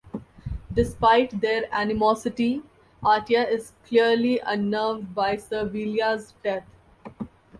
Despite 0.73 1.41
their 1.41 1.65
animosity, 1.71 2.63
Atia 3.03 3.47
is 3.47 3.73
clearly 3.85 4.39
unnerved 4.39 5.13
by 5.13 5.35
Servilia's 5.37 6.33
death. 6.43 6.65